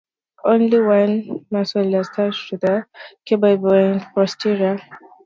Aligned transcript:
Only 0.43 0.81
one 0.81 1.45
muscle 1.51 1.93
is 1.93 2.09
attached 2.09 2.49
to 2.49 2.57
the 2.57 2.85
cuboid 3.23 3.61
bone; 3.61 3.99
the 3.99 3.99
tibialis 3.99 4.13
posterior. 4.15 4.79